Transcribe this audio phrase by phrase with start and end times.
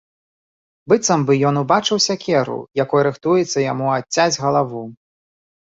[0.93, 4.83] Быццам бы ён убачыў сякеру, якой рыхтуецца яму адцяць галаву.